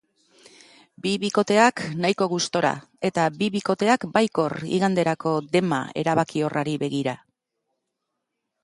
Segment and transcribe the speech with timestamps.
[1.05, 2.71] Bi bikoteak nahiko gustora
[3.11, 7.17] eta bi bikoteak baikor igandeko dema erabakiorrari begira.